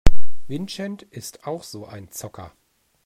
[0.47, 2.53] Vincent ist auch so ein Zocker.